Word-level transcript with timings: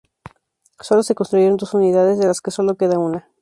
Solo 0.79 1.03
se 1.03 1.13
construyeron 1.13 1.57
dos 1.57 1.75
unidades, 1.75 2.17
de 2.17 2.25
las 2.25 2.41
que 2.41 2.49
solo 2.49 2.75
queda 2.75 2.97
una. 2.97 3.29